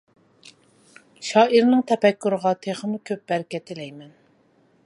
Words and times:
شائىرنىڭ 1.27 1.85
تەپەككۇرىغا 1.93 2.57
تېخىمۇ 2.67 3.01
كۆپ 3.11 3.25
بەرىكەت 3.33 3.69
تىلەيمەن. 3.71 4.13